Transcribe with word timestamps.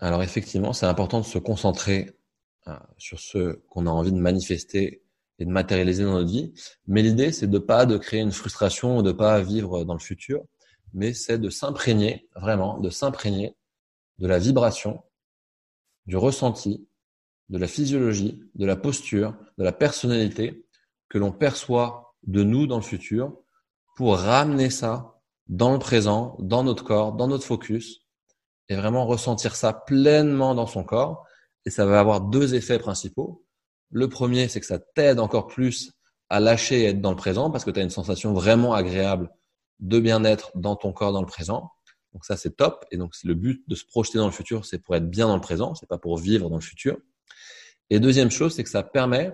Alors 0.00 0.22
effectivement, 0.22 0.72
c'est 0.72 0.86
important 0.86 1.20
de 1.20 1.24
se 1.24 1.38
concentrer 1.38 2.18
euh, 2.68 2.76
sur 2.98 3.18
ce 3.18 3.54
qu'on 3.70 3.86
a 3.86 3.90
envie 3.90 4.12
de 4.12 4.18
manifester 4.18 5.02
et 5.38 5.44
de 5.44 5.50
matérialiser 5.50 6.04
dans 6.04 6.12
notre 6.12 6.30
vie. 6.30 6.52
Mais 6.86 7.02
l'idée, 7.02 7.32
c'est 7.32 7.46
de 7.46 7.58
pas 7.58 7.86
de 7.86 7.96
créer 7.96 8.20
une 8.20 8.32
frustration 8.32 8.98
ou 8.98 9.02
de 9.02 9.12
pas 9.12 9.40
vivre 9.40 9.84
dans 9.84 9.94
le 9.94 10.00
futur, 10.00 10.42
mais 10.92 11.12
c'est 11.12 11.38
de 11.38 11.50
s'imprégner, 11.50 12.28
vraiment, 12.36 12.78
de 12.78 12.90
s'imprégner 12.90 13.54
de 14.18 14.26
la 14.26 14.38
vibration, 14.38 15.02
du 16.06 16.16
ressenti, 16.16 16.88
de 17.48 17.58
la 17.58 17.66
physiologie, 17.66 18.42
de 18.54 18.66
la 18.66 18.76
posture, 18.76 19.34
de 19.58 19.64
la 19.64 19.72
personnalité 19.72 20.66
que 21.08 21.18
l'on 21.18 21.32
perçoit 21.32 22.14
de 22.26 22.42
nous 22.42 22.66
dans 22.66 22.76
le 22.76 22.82
futur 22.82 23.36
pour 23.96 24.18
ramener 24.18 24.70
ça 24.70 25.20
dans 25.48 25.72
le 25.72 25.78
présent, 25.78 26.36
dans 26.40 26.64
notre 26.64 26.84
corps, 26.84 27.12
dans 27.12 27.28
notre 27.28 27.44
focus 27.44 28.05
et 28.68 28.76
vraiment 28.76 29.06
ressentir 29.06 29.54
ça 29.56 29.72
pleinement 29.72 30.54
dans 30.54 30.66
son 30.66 30.84
corps. 30.84 31.24
Et 31.64 31.70
ça 31.70 31.86
va 31.86 32.00
avoir 32.00 32.20
deux 32.20 32.54
effets 32.54 32.78
principaux. 32.78 33.44
Le 33.90 34.08
premier, 34.08 34.48
c'est 34.48 34.60
que 34.60 34.66
ça 34.66 34.78
t'aide 34.78 35.20
encore 35.20 35.46
plus 35.46 35.92
à 36.28 36.40
lâcher 36.40 36.82
et 36.82 36.84
être 36.86 37.00
dans 37.00 37.10
le 37.10 37.16
présent 37.16 37.50
parce 37.50 37.64
que 37.64 37.70
tu 37.70 37.80
as 37.80 37.82
une 37.82 37.90
sensation 37.90 38.32
vraiment 38.32 38.74
agréable 38.74 39.30
de 39.80 40.00
bien-être 40.00 40.50
dans 40.54 40.76
ton 40.76 40.92
corps 40.92 41.12
dans 41.12 41.20
le 41.20 41.26
présent. 41.26 41.70
Donc 42.12 42.24
ça, 42.24 42.36
c'est 42.36 42.56
top. 42.56 42.84
Et 42.90 42.96
donc, 42.96 43.12
le 43.24 43.34
but 43.34 43.62
de 43.68 43.74
se 43.74 43.84
projeter 43.84 44.18
dans 44.18 44.26
le 44.26 44.32
futur, 44.32 44.64
c'est 44.64 44.78
pour 44.78 44.96
être 44.96 45.08
bien 45.08 45.26
dans 45.26 45.34
le 45.34 45.40
présent. 45.40 45.74
C'est 45.74 45.88
pas 45.88 45.98
pour 45.98 46.16
vivre 46.16 46.48
dans 46.48 46.56
le 46.56 46.62
futur. 46.62 46.96
Et 47.90 48.00
deuxième 48.00 48.30
chose, 48.30 48.54
c'est 48.54 48.64
que 48.64 48.70
ça 48.70 48.82
permet, 48.82 49.32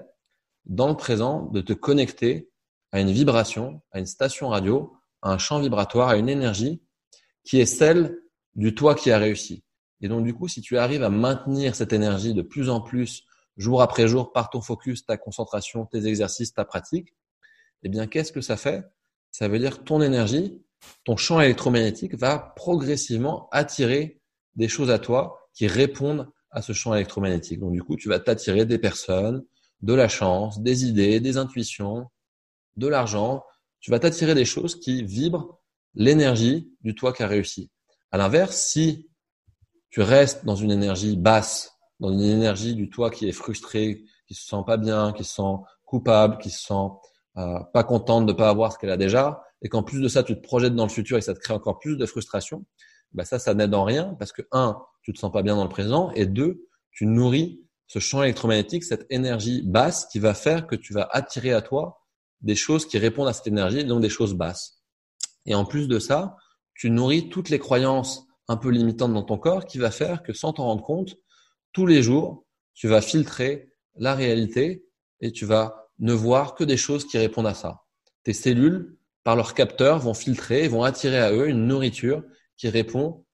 dans 0.65 0.89
le 0.89 0.97
présent, 0.97 1.45
de 1.53 1.61
te 1.61 1.73
connecter 1.73 2.51
à 2.91 3.01
une 3.01 3.11
vibration, 3.11 3.81
à 3.93 3.99
une 3.99 4.07
station 4.07 4.49
radio, 4.49 4.93
à 5.23 5.33
un 5.33 5.39
champ 5.39 5.61
vibratoire, 5.61 6.09
à 6.09 6.17
une 6.17 6.29
énergie 6.29 6.83
qui 7.45 7.61
est 7.61 7.67
celle 7.67 8.22
du 8.55 8.75
toi 8.75 8.95
qui 8.95 9.11
a 9.11 9.19
réussi. 9.19 9.63
Et 10.01 10.09
donc, 10.09 10.25
du 10.25 10.35
coup, 10.35 10.49
si 10.49 10.61
tu 10.61 10.79
arrives 10.79 11.03
à 11.03 11.11
maintenir 11.11 11.75
cette 11.75 11.93
énergie 11.93 12.35
de 12.35 12.43
plus 12.43 12.69
en 12.69 12.81
plus, 12.81 13.25
jour 13.57 13.83
après 13.83 14.09
jour, 14.09 14.33
par 14.33 14.51
ton 14.51 14.61
focus, 14.61 15.07
ta 15.07 15.17
concentration, 15.17 15.87
tes 15.87 16.07
exercices, 16.07 16.53
ta 16.53 16.65
pratique, 16.65 17.15
eh 17.83 17.89
bien, 17.89 18.07
qu'est-ce 18.07 18.33
que 18.33 18.41
ça 18.41 18.57
fait? 18.57 18.85
Ça 19.31 19.49
veut 19.49 19.59
dire 19.59 19.85
ton 19.85 20.03
énergie, 20.03 20.61
ton 21.05 21.17
champ 21.17 21.41
électromagnétique 21.41 22.15
va 22.15 22.39
progressivement 22.57 23.49
attirer 23.51 24.21
des 24.57 24.69
choses 24.69 24.91
à 24.91 24.99
toi 24.99 25.49
qui 25.55 25.67
répondent 25.67 26.29
à 26.51 26.63
ce 26.63 26.73
champ 26.73 26.95
électromagnétique. 26.95 27.61
Donc 27.61 27.73
du 27.73 27.83
coup, 27.83 27.97
tu 27.97 28.09
vas 28.09 28.21
t'attirer 28.21 28.67
des 28.67 28.79
personnes, 28.79 29.45
de 29.81 29.95
la 29.95 30.09
chance, 30.09 30.61
des 30.61 30.85
idées, 30.85 31.21
des 31.21 31.37
intuitions, 31.39 32.07
de 32.77 32.87
l'argent. 32.87 33.45
Tu 33.81 33.91
vas 33.91 33.99
t'attirer 33.99 34.35
des 34.35 34.45
choses 34.45 34.79
qui 34.79 35.03
vibrent 35.03 35.59
l'énergie 35.95 36.71
du 36.83 36.95
toi 36.95 37.13
qui 37.13 37.23
a 37.23 37.27
réussi. 37.27 37.71
À 38.13 38.19
l'inverse, 38.19 38.57
si 38.57 39.09
tu 39.89 40.03
restes 40.03 40.45
dans 40.45 40.55
une 40.55 40.71
énergie 40.71 41.17
basse, 41.17 41.73
dans 41.99 42.13
une 42.13 42.21
énergie 42.21 42.75
du 42.75 42.91
toi 42.91 43.11
qui 43.11 43.27
est 43.27 43.33
frustré, 43.33 44.05
qui 44.29 44.35
se 44.35 44.47
sent 44.47 44.63
pas 44.67 44.77
bien, 44.77 45.13
qui 45.13 45.25
se 45.25 45.35
sent 45.37 45.57
coupable, 45.85 46.37
qui 46.39 46.51
se 46.51 46.63
sent 46.63 46.89
euh, 47.39 47.59
pas 47.73 47.85
contente 47.85 48.27
de 48.27 48.33
pas 48.33 48.51
avoir 48.51 48.73
ce 48.73 48.79
qu'elle 48.79 48.91
a 48.91 48.99
déjà, 48.99 49.43
et 49.63 49.69
qu'en 49.71 49.83
plus 49.83 50.01
de 50.01 50.09
ça, 50.09 50.23
tu 50.23 50.37
te 50.37 50.43
projettes 50.43 50.75
dans 50.75 50.85
le 50.85 50.91
futur 50.91 51.17
et 51.17 51.23
ça 51.23 51.33
te 51.33 51.39
crée 51.39 51.55
encore 51.55 51.79
plus 51.79 51.97
de 51.97 52.05
frustration, 52.05 52.67
bah 53.13 53.25
ça, 53.25 53.39
ça 53.39 53.55
n'aide 53.55 53.75
en 53.75 53.85
rien 53.85 54.15
parce 54.19 54.33
que 54.33 54.43
un, 54.53 54.79
tu 55.03 55.13
te 55.13 55.19
sens 55.19 55.33
pas 55.33 55.43
bien 55.43 55.57
dans 55.57 55.65
le 55.65 55.71
présent 55.71 56.11
et 56.13 56.27
deux, 56.27 56.67
tu 56.91 57.07
nourris 57.07 57.63
ce 57.87 57.99
champ 57.99 58.23
électromagnétique, 58.23 58.85
cette 58.85 59.07
énergie 59.11 59.63
basse 59.63 60.07
qui 60.07 60.19
va 60.19 60.35
faire 60.35 60.67
que 60.67 60.77
tu 60.77 60.93
vas 60.93 61.09
attirer 61.13 61.53
à 61.53 61.63
toi 61.63 62.01
des 62.41 62.55
choses 62.55 62.87
qui 62.87 62.99
répondent 62.99 63.29
à 63.29 63.33
cette 63.33 63.47
énergie, 63.47 63.85
donc 63.85 64.03
des 64.03 64.09
choses 64.09 64.35
basses. 64.35 64.83
Et 65.47 65.55
en 65.55 65.65
plus 65.65 65.89
de 65.89 65.99
ça, 65.99 66.37
tu 66.83 66.91
nourris 66.91 67.29
toutes 67.29 67.49
les 67.49 67.61
croyances 67.61 68.27
un 68.49 68.57
peu 68.57 68.69
limitantes 68.69 69.15
dans 69.15 69.23
ton 69.23 69.39
corps 69.39 69.67
qui 69.67 69.79
va 69.79 69.93
faire 69.93 70.25
que 70.25 70.33
sans 70.33 70.53
t'en 70.53 70.65
rendre 70.65 70.83
compte, 70.83 71.15
tous 71.73 71.87
les 71.87 72.03
jours, 72.03 72.45
tu 72.75 72.89
vas 72.89 73.01
filtrer 73.01 73.71
la 73.95 74.17
réalité 74.17 74.85
et 75.21 75.31
tu 75.31 75.47
vas 75.47 75.89
ne 76.01 76.13
voir 76.13 76.57
que 76.57 76.65
des 76.65 76.77
choses 76.77 77.07
qui 77.07 77.19
répondent 77.19 77.47
à 77.47 77.55
ça. 77.55 77.85
Tes 78.25 78.33
cellules 78.33 78.99
par 79.23 79.37
leurs 79.37 79.55
capteurs, 79.55 80.01
vont 80.01 80.13
filtrer, 80.13 80.67
vont 80.67 80.83
attirer 80.83 81.21
à 81.21 81.33
eux 81.33 81.49
une 81.49 81.69
nourriture 81.69 82.25
qui 82.57 82.69
répond, 82.69 83.25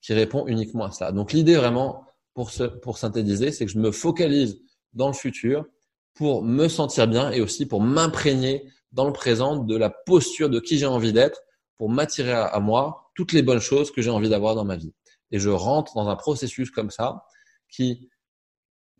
qui 0.00 0.14
répond 0.14 0.46
uniquement 0.46 0.86
à 0.86 0.92
cela. 0.92 1.12
Donc 1.12 1.34
l'idée 1.34 1.56
vraiment 1.56 2.06
pour 2.32 2.96
synthétiser, 2.96 3.52
c'est 3.52 3.66
que 3.66 3.70
je 3.70 3.78
me 3.78 3.92
focalise 3.92 4.62
dans 4.94 5.08
le 5.08 5.12
futur 5.12 5.66
pour 6.14 6.42
me 6.42 6.68
sentir 6.68 7.06
bien 7.06 7.32
et 7.32 7.42
aussi 7.42 7.66
pour 7.66 7.82
m'imprégner 7.82 8.64
dans 8.92 9.04
le 9.04 9.12
présent 9.12 9.58
de 9.58 9.76
la 9.76 9.90
posture 9.90 10.48
de 10.48 10.58
qui 10.58 10.78
j'ai 10.78 10.86
envie 10.86 11.12
d'être 11.12 11.42
pour 11.82 11.90
m'attirer 11.90 12.30
à, 12.30 12.60
moi 12.60 13.10
toutes 13.16 13.32
les 13.32 13.42
bonnes 13.42 13.58
choses 13.58 13.90
que 13.90 14.02
j'ai 14.02 14.10
envie 14.10 14.28
d'avoir 14.28 14.54
dans 14.54 14.64
ma 14.64 14.76
vie. 14.76 14.94
Et 15.32 15.40
je 15.40 15.48
rentre 15.48 15.96
dans 15.96 16.08
un 16.08 16.14
processus 16.14 16.70
comme 16.70 16.90
ça 16.90 17.24
qui 17.68 18.08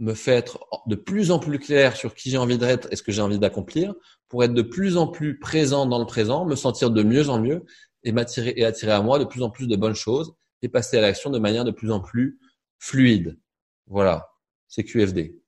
me 0.00 0.14
fait 0.14 0.32
être 0.32 0.58
de 0.88 0.96
plus 0.96 1.30
en 1.30 1.38
plus 1.38 1.60
clair 1.60 1.94
sur 1.94 2.12
qui 2.12 2.28
j'ai 2.28 2.38
envie 2.38 2.58
d'être 2.58 2.88
et 2.90 2.96
ce 2.96 3.04
que 3.04 3.12
j'ai 3.12 3.22
envie 3.22 3.38
d'accomplir, 3.38 3.94
pour 4.26 4.42
être 4.42 4.52
de 4.52 4.62
plus 4.62 4.96
en 4.96 5.06
plus 5.06 5.38
présent 5.38 5.86
dans 5.86 6.00
le 6.00 6.06
présent, 6.06 6.44
me 6.44 6.56
sentir 6.56 6.90
de 6.90 7.04
mieux 7.04 7.28
en 7.28 7.38
mieux 7.38 7.64
et 8.02 8.10
m'attirer 8.10 8.52
et 8.56 8.64
attirer 8.64 8.90
à 8.90 9.00
moi 9.00 9.20
de 9.20 9.24
plus 9.26 9.44
en 9.44 9.50
plus 9.50 9.68
de 9.68 9.76
bonnes 9.76 9.94
choses 9.94 10.34
et 10.62 10.68
passer 10.68 10.98
à 10.98 11.02
l'action 11.02 11.30
de 11.30 11.38
manière 11.38 11.64
de 11.64 11.70
plus 11.70 11.92
en 11.92 12.00
plus 12.00 12.40
fluide. 12.80 13.38
Voilà, 13.86 14.28
c'est 14.66 14.82
QFD. 14.82 15.40